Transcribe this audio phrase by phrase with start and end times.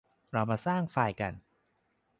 [0.31, 1.33] เราจะมาสร้างไฟล์กัน